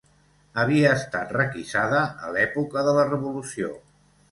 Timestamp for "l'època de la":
2.39-3.07